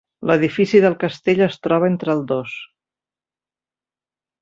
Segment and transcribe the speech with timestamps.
[0.29, 2.57] L'edifici del castell es troba entre el dos.